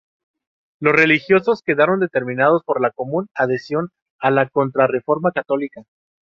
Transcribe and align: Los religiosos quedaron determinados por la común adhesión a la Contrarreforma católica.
Los 0.79 0.93
religiosos 0.95 1.61
quedaron 1.61 1.99
determinados 1.99 2.63
por 2.65 2.81
la 2.81 2.89
común 2.89 3.27
adhesión 3.35 3.89
a 4.19 4.31
la 4.31 4.49
Contrarreforma 4.49 5.29
católica. 5.31 5.83